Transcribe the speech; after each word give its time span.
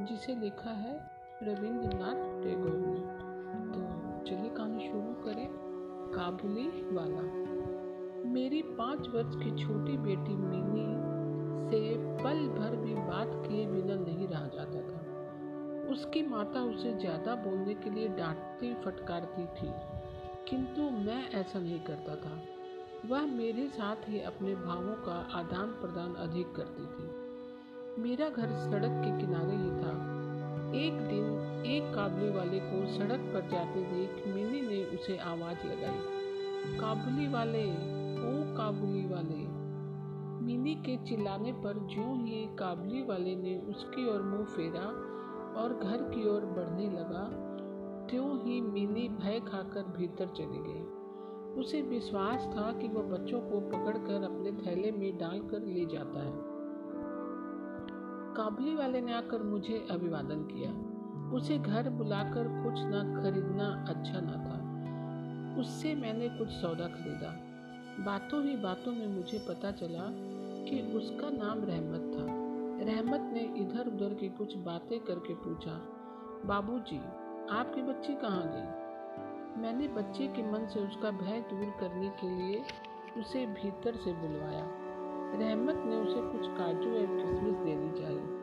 जिसे 0.00 0.34
लिखा 0.34 0.70
है 0.70 0.94
रविंद्रनाथ 1.42 2.42
टैगोर 2.42 2.76
ने। 2.76 3.00
तो 3.72 3.80
चलिए 4.24 4.50
कहानी 4.50 4.88
शुरू 4.88 5.12
करें 5.24 5.48
काबुली 6.14 6.66
वाला। 6.92 7.22
मेरी 8.30 8.62
पाँच 8.62 9.08
वर्ष 9.08 9.34
की 9.36 9.50
छोटी 9.64 9.96
बेटी 9.96 10.36
मिनी 10.36 10.86
से 11.70 11.80
पल 12.22 12.46
भर 12.48 12.76
भी 12.76 12.94
बात 12.94 13.28
किए 13.48 13.66
बिना 13.66 13.94
नहीं 13.94 14.28
रहा 14.28 14.46
जाता 14.46 14.80
था। 14.80 15.90
उसकी 15.90 16.22
माता 16.22 16.62
उसे 16.62 16.92
ज़्यादा 16.94 17.34
बोलने 17.34 17.74
के 17.74 17.90
लिए 17.90 18.08
डांटती 18.08 18.74
फटकारती 18.74 19.46
थी, 19.46 19.72
किंतु 20.48 20.90
मैं 20.90 21.22
ऐसा 21.30 21.58
नहीं 21.58 21.80
करता 21.80 22.16
था। 22.16 22.40
वह 23.06 23.26
मेरे 23.26 23.68
साथ 23.68 24.08
ही 24.08 24.20
अपने 24.20 24.54
भावों 24.54 24.94
का 25.04 25.16
आदान 25.38 25.70
प्रदान 25.70 26.14
अधिक 26.14 26.54
करती 26.54 26.86
थी। 26.86 27.27
मेरा 27.98 28.28
घर 28.28 28.50
सड़क 28.70 28.90
के 29.04 29.10
किनारे 29.18 29.56
ही 29.56 29.70
था। 29.70 29.92
एक 30.76 30.98
दिन 31.08 31.64
एक 31.66 31.94
काबुली 31.94 32.30
वाले 32.30 32.58
को 32.60 32.98
सड़क 32.98 33.20
पर 33.34 33.48
जाते 33.50 33.80
देख 33.82 34.26
मिनी 34.26 34.60
ने 34.60 34.84
उसे 34.84 35.16
आवाज़ 35.18 35.66
लगाई, 35.66 36.78
काबुली 36.78 37.26
वाले, 37.28 37.64
ओ 38.20 38.56
काबुली 38.56 39.06
वाले। 39.08 39.40
मिनी 40.46 40.74
के 40.74 40.96
चिल्लाने 40.96 41.52
पर 41.52 41.72
जो 41.72 42.04
ही 42.24 42.56
काबुली 42.58 43.02
वाले 43.02 43.34
ने 43.36 43.58
उसकी 43.58 44.08
ओर 44.08 44.22
मुँह 44.22 44.44
फेरा 44.44 44.86
और 45.62 45.78
घर 45.82 46.02
की 46.02 46.28
ओर 46.28 46.40
बढ़ने 46.40 46.86
लगा, 46.90 47.24
त्यों 48.06 48.28
ही 48.40 48.60
मिनी 48.60 49.08
भय 49.08 49.40
खाकर 49.40 49.82
भीतर 49.96 50.26
चली 50.26 50.62
गई। 50.68 50.84
उसे 51.60 51.82
विश्वास 51.82 52.46
था 52.46 52.72
कि 52.72 52.88
वह 52.88 53.02
बच्चों 53.02 53.40
को 53.40 53.60
पकड़कर 53.60 54.22
अपने 54.22 54.52
थैले 54.52 54.90
में 54.90 55.18
डालकर 55.18 55.66
ले 55.66 55.86
जाता 55.86 56.22
है। 56.22 56.47
काबुली 58.38 58.74
वाले 58.74 59.00
ने 59.00 59.12
आकर 59.12 59.42
मुझे 59.42 59.86
अभिवादन 59.90 60.42
किया। 60.42 60.70
उसे 61.36 61.58
घर 61.58 61.88
बुलाकर 61.90 62.48
कुछ 62.48 62.82
ना 62.84 63.22
खरीदना 63.22 63.84
अच्छा 63.88 64.20
ना 64.20 64.36
था। 64.44 65.60
उससे 65.60 65.94
मैंने 65.94 66.28
कुछ 66.28 66.48
सौदा 66.48 66.86
खरीदा। 66.86 67.30
बातों 68.04 68.44
ही 68.44 68.56
बातों 68.56 68.92
में 68.92 69.06
मुझे 69.06 69.38
पता 69.38 69.70
चला 69.70 70.04
कि 70.64 70.92
उसका 70.96 71.30
नाम 71.30 71.64
रहमत 71.64 72.06
था। 72.14 72.26
रहमत 72.86 73.30
ने 73.32 73.40
इधर 73.40 73.86
उधर 73.86 74.14
की 74.14 74.28
कुछ 74.28 74.56
बातें 74.56 75.00
करके 75.00 75.34
पूछा 75.34 75.80
बाबूजी, 76.44 77.00
आपकी 77.50 77.82
बच्ची 77.82 78.14
कहाँ 78.14 78.42
गई 78.46 79.62
मैंने 79.62 79.88
बच्चे 79.88 80.26
के 80.26 80.42
मन 80.52 80.66
से 80.66 80.80
उसका 80.80 81.10
भय 81.10 81.40
दूर 81.40 81.70
करने 81.80 82.08
के 82.08 82.30
लिए 82.30 82.62
उसे 83.20 83.46
भीतर 83.46 83.96
से 83.96 84.12
बुलवाया। 84.12 84.87
रहमत 85.34 85.82
ने 85.86 85.96
उसे 85.96 86.20
कुछ 86.20 86.48
काजू 86.48 86.90
एवं 86.90 87.16
किशमिश 87.16 87.56
देनी 87.56 88.00
चाहिए 88.00 88.38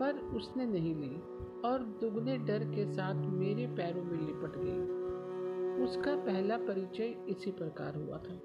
पर 0.00 0.36
उसने 0.36 0.66
नहीं 0.66 0.94
ली 0.94 1.16
और 1.68 1.98
दुगने 2.00 2.38
डर 2.38 2.64
के 2.64 2.94
साथ 2.94 3.14
मेरे 3.14 3.66
पैरों 3.66 4.04
में 4.04 4.20
लिपट 4.26 4.52
गई। 4.56 5.04
उसका 5.84 6.16
पहला 6.16 6.56
परिचय 6.56 7.16
इसी 7.28 7.50
प्रकार 7.50 7.94
हुआ 7.94 8.18
था। 8.18 8.40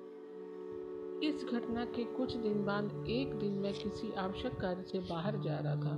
इस 1.24 1.46
घटना 1.54 1.86
के 1.86 2.04
कुछ 2.04 2.36
दिन 2.36 2.66
बाद 2.66 3.06
एक 3.10 3.34
दिन 3.34 3.54
मैं 3.54 3.74
किसी 3.74 4.12
आवश्यक 4.12 4.60
कार्य 4.60 4.84
से 4.84 5.00
बाहर 5.00 5.38
जा 5.38 5.60
रहा 5.60 5.76
था। 5.76 5.98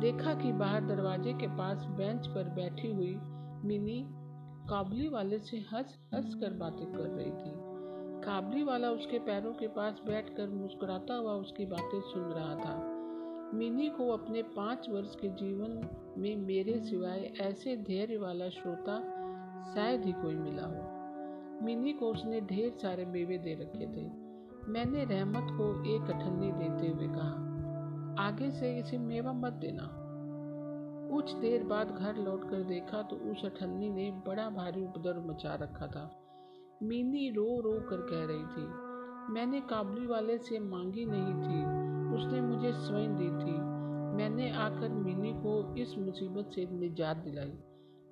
देखा 0.00 0.34
कि 0.34 0.52
बाहर 0.52 0.84
दरवाजे 0.84 1.32
के 1.32 1.46
पास 1.46 1.86
बेंच 1.90 2.26
पर 2.26 2.44
बैठी 2.44 2.92
हुई 2.92 3.14
मिनी 3.64 4.06
काबली 4.68 5.08
वाले 5.08 5.38
से 5.38 5.56
हंस 5.56 5.98
हंस 6.14 6.34
कर 6.34 6.52
बातें 6.52 6.86
कर 6.86 7.08
रही 7.08 7.30
थी। 7.30 7.69
काबली 8.20 8.62
वाला 8.62 8.90
उसके 8.90 9.18
पैरों 9.18 9.52
के 9.52 9.68
पास 9.68 10.00
बैठकर 10.06 10.48
मुस्कुराता 10.48 11.14
हुआ 11.14 11.32
उसकी 11.32 11.66
बातें 11.66 12.00
सुन 12.00 12.22
रहा 12.22 12.54
था। 12.54 12.74
मिनी 13.54 13.88
को 13.88 14.08
अपने 14.08 14.42
पाँच 14.42 14.88
वर्ष 14.90 15.14
के 15.14 15.28
जीवन 15.28 15.80
में 16.18 16.36
मेरे 16.36 16.78
सिवाय 16.80 17.32
ऐसे 17.40 17.76
धैर्य 17.76 18.16
वाला 18.16 18.48
श्रोता 18.48 18.98
शायद 19.74 20.04
ही 20.04 20.12
कोई 20.12 20.34
मिला 20.34 20.66
हो। 20.66 21.64
मिनी 21.64 21.92
को 21.92 22.10
उसने 22.10 22.40
ढेर 22.40 22.70
सारे 22.72 23.04
मेवे 23.04 23.38
दे 23.38 23.54
रखे 23.54 23.86
थे। 23.86 24.08
मैंने 24.68 25.04
रहमत 25.04 25.56
को 25.58 25.72
एक 25.96 26.10
अठन्नी 26.10 26.52
देते 26.52 26.88
हुए 26.88 27.08
कहा, 27.08 27.34
आगे 28.26 28.50
से 28.50 28.78
इसे 28.78 28.98
मेवा 28.98 29.32
मत 29.32 29.52
देना। 29.52 29.90
कुछ 31.10 31.32
देर 31.32 31.64
बाद 31.64 31.90
घर 31.90 32.16
लौटकर 32.16 32.62
देखा 32.64 33.02
तो 33.02 33.16
उस 33.32 33.44
अठन्नी 33.44 33.90
ने 33.90 34.10
बड़ा 34.26 34.50
भारी 34.50 34.84
उपद्रव 34.84 35.28
मचा 35.28 35.54
रखा 35.54 35.86
था। 35.86 36.10
मीनी 36.82 37.30
रो 37.30 37.60
रो 37.60 37.72
कर 37.72 37.96
कह 37.96 38.26
रही 38.26 38.44
थी। 38.44 38.66
मैंने 39.32 39.60
काबुली 39.60 40.06
वाले 40.06 40.38
से 40.38 40.58
मांगी 40.58 41.04
नहीं 41.04 41.34
थी। 41.34 41.80
उसने 42.16 42.40
मुझे 42.40 42.72
स्वयं 42.72 43.16
दी 43.16 43.28
थी। 43.28 43.58
मैंने 44.16 44.52
आकर 44.52 44.88
मिनी 44.88 45.32
को 45.32 45.76
इस 45.76 45.98
मुसीबत 45.98 46.50
से 46.54 46.66
निजात 46.66 47.16
दिलाई। 47.16 47.52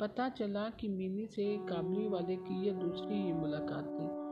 पता 0.01 0.29
चला 0.29 0.71
कि 0.71 0.89
मिनी 0.89 1.27
से 1.27 1.57
काबुली 1.57 2.09
वाले 2.09 2.37
की 2.37 2.67
यह 2.67 2.73
दूसरी 2.73 3.23
ही 3.23 3.33
मुलाकात 3.33 3.85
थी। 3.85 4.29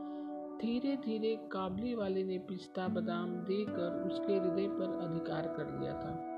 धीरे 0.57 0.97
धीरे 0.97 1.35
काबुली 1.35 1.95
वाले 1.95 2.23
ने 2.23 2.37
पिस्ता 2.37 2.87
बादाम 2.87 3.29
देकर 3.29 4.03
उसके 4.11 4.33
हृदय 4.33 4.67
पर 4.67 5.07
अधिकार 5.07 5.47
कर 5.47 5.79
लिया 5.79 5.93
था। 5.93 6.37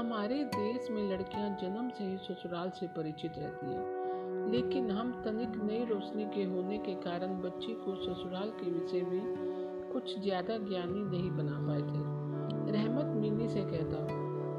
हमारे 0.00 0.44
देश 0.44 0.90
में 0.90 1.12
लड़कियाँ 1.12 1.56
जन्म 1.60 1.88
से 1.88 2.04
ही 2.04 2.16
ससुराल 2.16 2.70
से 2.70 2.86
परिचित 2.86 3.32
रहती 3.38 3.66
हैं। 3.66 4.07
लेकिन 4.50 4.90
हम 4.90 5.12
तनिक 5.24 5.56
नई 5.62 5.84
रोशनी 5.84 6.24
के 6.24 6.44
होने 6.44 6.78
के 6.78 6.94
कारण 6.94 7.40
बच्ची 7.40 7.72
को 7.72 7.94
ससुराल 7.94 8.50
के 8.50 8.70
विषय 8.70 9.02
में 9.02 9.90
कुछ 9.92 10.18
ज़्यादा 10.20 10.56
ज्ञानी 10.58 11.02
नहीं 11.02 11.30
बना 11.30 11.58
पाए 11.66 11.80
थे। 11.80 12.72
रहमत 12.72 13.14
मिनी 13.16 13.48
से 13.48 13.60
कहता, 13.60 13.98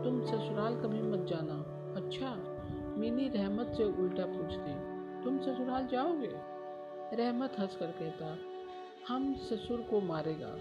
तुम 0.04 0.22
ससुराल 0.26 0.76
कभी 0.76 1.02
मत 1.02 1.26
जाना। 1.30 1.58
अच्छा 1.96 2.36
मिनी 2.98 3.28
रहमत 3.28 3.74
से 3.78 3.84
उल्टा 3.84 4.26
पूछती, 4.26 4.74
तुम 5.24 5.38
ससुराल 5.38 5.88
जाओगे? 5.88 6.32
रहमत 7.16 7.56
हंस 7.60 7.76
कर 7.76 7.88
कहता, 7.88 8.38
हम 9.08 9.34
ससुर 9.34 9.82
को 9.82 10.02
मारेगा। 10.02 10.56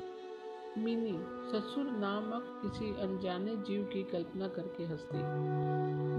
मिनी, 0.79 1.19
ससुर 1.51 1.85
नामक 1.85 2.61
किसी 2.63 2.91
अनजाने 3.01 3.57
जीव 3.57 3.85
की 3.85 4.03
कल्पना 4.03 4.49
करके 4.49 4.85
हंसती। 4.85 5.19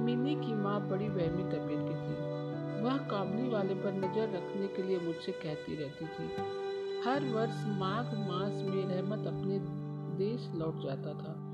मिनी 0.03 0.35
की 0.35 0.53
माँ 0.53 0.79
बड़ी 0.89 1.09
वहमी 1.09 1.43
तबीयत 1.43 1.81
की 1.81 1.95
थी। 1.95 2.38
वह 2.81 2.97
काबली 2.97 3.49
वाले 3.49 3.73
पर 3.73 3.93
नज़र 3.93 4.35
रखने 4.35 4.67
के 4.67 4.83
लिए 4.83 4.99
मुझसे 4.99 5.31
कहती 5.31 5.75
रहती 5.75 6.05
थी। 6.05 6.59
हर 7.01 7.23
वर्ष 7.23 7.63
माघ 7.67 8.05
मास 8.05 8.63
में 8.63 8.85
रहमत 8.85 9.27
अपने 9.27 9.59
देश 10.17 10.51
लौट 10.55 10.79
जाता 10.79 11.13
था। 11.13 11.45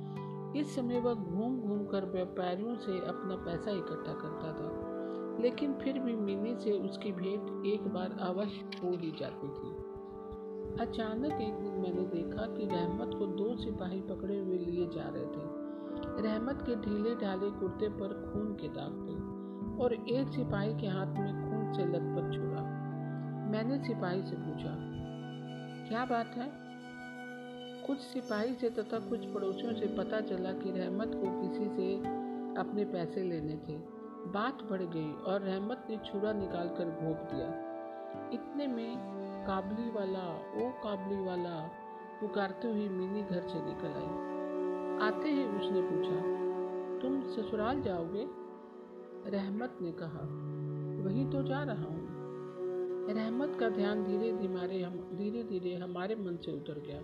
इस 0.59 0.75
समय 0.75 0.99
वह 0.99 1.13
घूम 1.13 1.59
घूम 1.59 1.85
कर 1.85 2.05
व्यापारियों 2.05 2.75
से 2.75 2.97
अपना 2.97 3.35
पैसा 3.35 3.71
इकट्ठा 3.71 4.13
करता 4.13 4.53
था। 4.53 4.95
लेकिन 5.41 5.73
फिर 5.73 5.99
भी 5.99 6.15
मिनी 6.15 6.55
से 6.55 6.71
उसकी 6.71 7.11
भेंट 7.11 7.65
एक 7.65 7.87
बार 7.87 8.17
अवश्य 8.19 8.61
हो 8.83 8.91
ही 8.91 9.11
जाती 9.19 9.47
थी। 9.47 9.75
अचानक 10.79 11.41
एक 11.41 11.53
दिन 11.53 11.73
मैंने 11.73 12.01
देखा 12.01 12.45
कि 12.45 12.65
रहमत 12.65 13.15
को 13.19 13.25
दो 13.25 13.55
सिपाही 13.55 14.01
पकड़े 14.01 14.39
हुए 14.39 14.57
लिए 14.57 14.85
जा 14.85 15.09
रहे 15.15 15.25
थे। 15.25 15.65
रहमत 16.27 16.63
के 16.69 16.75
ढीले 16.75 17.15
ढाले 17.15 17.51
कुर्ते 17.51 17.89
पर 17.89 18.31
खून 18.33 18.53
के 18.53 18.67
दाग 18.67 18.91
थे। 18.91 19.34
और 19.81 19.93
एक 19.93 20.27
सिपाही 20.27 20.73
के 20.73 20.87
हाथ 20.87 21.05
में 21.05 21.33
खून 21.41 21.73
से 21.73 21.85
लथपथ 21.85 22.33
छुड़ा। 22.35 22.61
मैंने 23.51 23.77
सिपाही 23.85 24.21
से 24.21 24.35
पूछा, 24.35 24.75
क्या 25.89 26.05
बात 26.05 26.27
है? 26.27 26.49
कुछ 27.87 27.97
सिपाही 27.97 28.53
से 28.53 28.69
तथा 28.69 28.99
कुछ 28.99 29.25
पड़ोसियों 29.25 29.73
से 29.73 29.87
पता 29.87 30.21
चला 30.21 30.51
कि 30.51 30.71
रहमत 30.71 31.11
को 31.15 31.41
किसी 31.41 31.65
से 31.75 31.95
अपने 32.59 32.85
पैसे 32.85 33.23
लेने 33.23 33.57
थे। 33.67 33.77
बात 34.31 34.63
बढ़ 34.63 34.81
गई 34.81 35.11
और 35.23 35.41
रहमत 35.41 35.87
ने 35.89 35.97
छुरा 35.97 36.33
निकाल 36.33 36.67
कर 36.67 36.85
घोप 36.85 37.27
दिया। 37.33 37.47
इतने 38.33 38.67
में 38.67 38.95
काबली 39.47 39.89
वाला, 39.91 40.23
ओ 40.57 40.69
काबली 40.83 41.23
वाला, 41.25 41.59
पुकारते 42.21 42.67
हुए 42.67 42.87
मिनी 42.89 43.21
घर 43.23 43.41
से 43.41 43.59
निकल 43.65 43.87
आई। 43.87 44.13
आते 45.07 45.29
ही 45.29 45.43
उसने 45.43 45.81
पूछा, 45.81 46.17
तुम 47.01 47.21
ससुराल 47.21 47.81
जाओगे? 47.81 48.44
रहमत 49.27 49.77
ने 49.81 49.91
कहा, 49.91 50.21
वही 51.03 51.25
तो 51.25 51.43
जा 51.43 51.63
रहा 51.63 51.83
हूँ। 51.83 52.05
रहमत 53.13 53.57
का 53.59 53.69
ध्यान 53.69 54.03
धीरे 54.03 54.31
धीरे 54.33 54.83
हम 54.83 55.09
धीरे 55.15 55.43
धीरे 55.43 55.75
हमारे 55.75 56.15
मन 56.15 56.35
से 56.35 56.51
उतर 56.51 56.83
गया। 56.87 57.01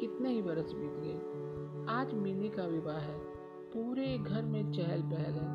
कितने 0.00 0.30
ही 0.30 0.42
बरस 0.42 0.72
बीत 0.72 0.92
गए। 0.92 1.16
आज 1.94 2.14
मिनी 2.14 2.48
का 2.48 2.64
विवाह 2.64 2.98
है। 2.98 3.18
पूरे 3.72 4.18
घर 4.18 4.42
में 4.42 4.72
चहल 4.72 5.02
पहल 5.02 5.32
है। 5.32 5.48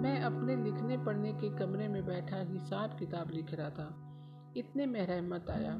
मैं 0.00 0.20
अपने 0.20 0.56
लिखने 0.56 0.98
पढ़ने 0.98 1.32
के 1.32 1.58
कमरे 1.58 1.88
में 1.88 2.06
बैठा 2.06 2.36
हिसाब 2.36 2.98
किताब 2.98 3.30
लिख 3.30 3.54
रहा 3.54 3.70
था। 3.70 4.12
इतने 4.56 4.86
में 4.86 5.06
रहमत 5.06 5.50
आया 5.50 5.74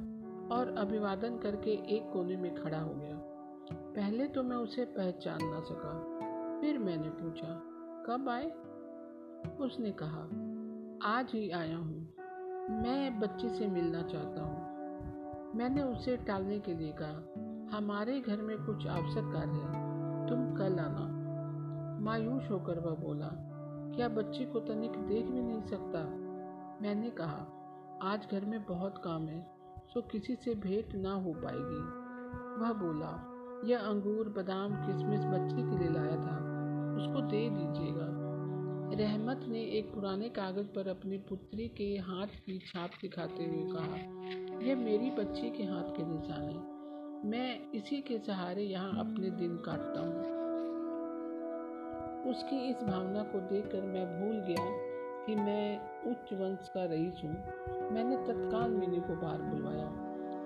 और 0.56 0.74
अभिवादन 0.78 1.38
करके 1.38 1.70
एक 1.70 2.12
कोने 2.12 2.36
में 2.36 2.62
खड़ा 2.62 2.80
हो 2.80 2.94
गया। 2.94 3.20
पहले 3.72 4.26
तो 4.26 4.42
मैं 4.42 4.56
उसे 4.56 4.84
पहचान 4.84 5.38
ना 5.42 5.60
सका। 5.60 6.12
फिर 6.60 6.78
मैंने 6.78 7.08
पूछा, 7.08 7.62
कब 8.06 8.28
आए? 8.28 8.52
उसने 9.48 9.94
कहा, 10.02 10.20
आज 11.18 11.32
ही 11.34 11.50
आया 11.50 11.76
हूँ। 11.76 12.14
मैं 12.70 13.20
बच्ची 13.20 13.48
से 13.48 13.66
मिलना 13.66 14.02
चाहता 14.02 14.42
हूँ। 14.42 14.72
मैंने 15.54 15.82
उसे 15.82 16.16
टालने 16.16 16.58
के 16.58 16.74
लिए 16.74 16.94
कहा, 17.02 17.34
हमारे 17.76 18.20
घर 18.20 18.36
में 18.36 18.58
कुछ 18.58 18.86
आवश्यक 18.86 19.24
कार्य 19.24 19.50
है। 19.50 19.92
तुम 20.26 20.56
कल 20.56 20.78
आना। 20.78 21.18
मायूस 22.00 22.50
होकर 22.50 22.78
वह 22.78 22.94
बोला, 22.94 23.30
क्या 23.96 24.08
बच्ची 24.08 24.44
को 24.44 24.60
तनिक 24.60 24.92
देख 24.92 25.26
भी 25.26 25.42
नहीं 25.42 25.62
सकता? 25.62 26.04
मैंने 26.82 27.10
कहा, 27.10 27.46
आज 28.02 28.28
घर 28.32 28.44
में 28.44 28.64
बहुत 28.64 28.98
काम 28.98 29.26
है 29.26 29.46
सो 29.94 30.02
किसी 30.02 30.34
से 30.34 30.54
भेंट 30.54 30.94
ना 30.94 31.12
हो 31.14 31.32
पाएगी। 31.32 32.02
वह 32.60 32.72
बोला, 32.72 33.28
यह 33.64 33.78
अंगूर, 33.78 34.28
बादाम, 34.28 34.74
किशमिश 34.74 35.20
बच्चे 35.20 35.56
के 35.56 35.78
लिए 35.78 35.88
लाया 35.88 36.16
था। 36.16 36.52
उसको 36.96 37.20
दे 37.20 37.50
दीजिएगा। 37.50 38.21
रहमत 38.92 39.40
ने 39.48 39.60
एक 39.60 39.94
पुराने 39.94 40.28
कागज़ 40.28 40.66
पर 40.66 40.88
अपनी 40.88 41.18
पुत्री 41.18 41.68
के 41.68 41.84
हाथ 41.84 42.26
की 42.26 42.58
छाप 42.58 42.90
दिखाते 43.02 43.44
हुए 43.44 43.64
कहा, 43.72 43.96
यह 44.66 44.76
मेरी 44.76 45.10
बच्ची 45.10 45.50
के 45.50 45.62
हाथ 45.62 45.82
के 45.82 46.02
निशान 46.02 46.42
है। 46.42 46.56
मैं 47.30 47.72
इसी 47.72 48.00
के 48.00 48.18
सहारे 48.18 48.62
यहाँ 48.62 49.00
अपने 49.00 49.30
दिन 49.30 49.56
काटता 49.56 50.00
हूँ। 50.00 50.42
उसकी 52.30 52.70
इस 52.70 52.76
भावना 52.76 53.22
को 53.22 53.40
देखकर 53.40 53.80
मैं 53.80 54.06
भूल 54.20 54.40
गया 54.40 54.66
कि 55.26 55.34
मैं 55.34 55.80
उच्च 56.10 56.32
वंश 56.32 56.68
का 56.68 56.84
रईस 56.84 57.20
हूँ। 57.24 57.34
मैंने 57.90 58.16
तत्काल 58.16 58.70
मीनू 58.70 59.00
को 59.00 59.16
बाहर 59.16 59.42
बुलवाया। 59.42 59.86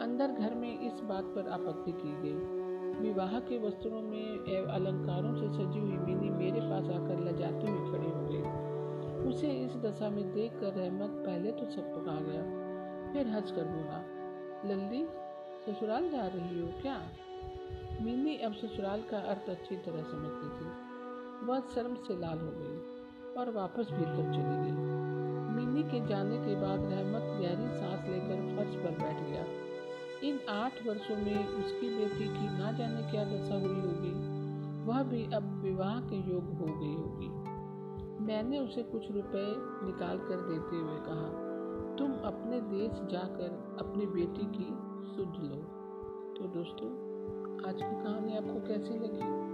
अंदर 0.03 0.27
घर 0.27 0.55
में 0.55 0.81
इस 0.81 1.01
बात 1.01 1.25
पर 1.25 1.49
आपत्ति 1.49 1.93
की 1.93 2.23
गई। 2.23 2.56
विवाह 2.97 3.41
के 3.41 3.59
वस्त्रों 3.59 4.03
में 4.03 4.45
एवं 4.49 4.69
अलंकारों 4.69 5.35
से 5.35 5.49
सजी 5.49 5.81
हुई 5.81 5.97
मिनी 5.97 6.31
मेरे 6.31 6.61
पास 6.61 6.85
आकर 6.85 7.21
लजाती 7.21 7.67
हुई 7.67 7.93
खड़ी 7.93 8.11
हो 8.11 8.23
गई। 8.27 8.67
उसे 9.29 9.49
इस 9.49 9.77
दशा 9.77 10.11
में 10.11 10.35
देखकर 10.35 10.73
रहमत 10.73 11.11
पहले 11.27 11.53
तो 11.53 11.71
सब 11.71 11.83
पका 11.83 12.21
गया। 12.21 12.43
फिर 13.13 13.27
हंस 13.27 13.53
कर 13.53 13.65
बोला, 13.65 14.05
लल्ली, 14.69 15.07
ससुराल 15.67 16.09
जा 16.09 16.27
रही 16.27 16.61
हो 16.61 16.69
क्या? 16.83 17.03
मिनी 18.03 18.37
अब 18.37 18.53
ससुराल 18.53 19.03
का 19.03 19.19
अर्थ 19.19 19.51
अच्छी 19.51 19.77
तरह 19.77 20.03
समझती 20.03 20.49
थी। 20.57 20.87
वह 21.47 21.61
शर्म 21.75 21.95
से 21.95 22.19
लाल 22.19 22.39
हो 22.39 22.51
गई 22.55 22.77
और 23.35 23.51
वापस 23.51 23.91
भीतर 23.91 24.33
चली 24.33 24.59
गई। 24.65 24.97
मिनी 25.57 25.83
के 25.83 26.07
जाने 26.07 26.37
के 26.37 26.55
बाद 26.61 26.81
रहमत 26.81 27.23
गहरी 27.41 27.69
सांस 27.79 28.09
लेकर 28.09 28.57
फर्श 28.57 28.75
पर 28.77 28.91
बैठ 28.91 29.17
गया। 29.31 29.45
इन 30.25 30.41
आठ 30.49 30.87
वर्षों 30.87 31.17
में 31.17 31.49
उसकी 31.49 31.99
बेटी 31.99 32.25
की 32.25 32.59
ना 32.59 32.73
जाने 32.73 33.11
क्या 33.11 33.25
दशा 33.25 33.55
हुई 33.55 33.81
होगी? 33.81 34.37
वह 34.85 35.03
भी 35.03 35.35
अब 35.35 35.61
विवाह 35.63 36.01
के 36.01 36.17
योग 36.17 36.45
हो 36.45 36.67
गई 36.67 36.95
होगी। 36.95 37.29
मैंने 38.25 38.59
उसे 38.59 38.83
कुछ 38.83 39.13
रुपए 39.13 39.55
निकाल 39.87 40.19
कर 40.19 40.37
देते 40.37 40.77
हुए 40.77 40.97
कहा, 40.97 41.47
तुम 41.97 42.13
अपने 42.13 42.61
देश 42.61 42.91
जाकर 42.91 43.77
अपनी 43.81 44.07
बेटी 44.07 44.47
की 44.47 44.69
सुध 45.17 45.45
लो। 45.45 45.57
तो 46.35 46.45
दोस्तों, 46.45 46.89
आज 47.69 47.75
की 47.75 48.05
कहानी 48.05 48.37
आपको 48.37 48.69
कैसी 48.69 48.95
लगी? 48.95 49.47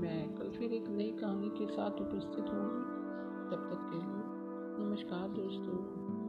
मैं 0.00 0.34
कल 0.34 0.50
फिर 0.50 0.72
एक 0.72 0.88
नई 0.88 1.12
कहानी 1.12 1.48
के 1.48 1.66
साथ 1.66 1.90
उपस्थित 1.90 2.44
होंगी। 2.44 3.02
तब 3.50 3.68
तक 3.70 3.90
के 3.90 3.96
लिए 3.96 4.88
नमस्कार 4.88 5.28
दोस्तों। 5.28 6.21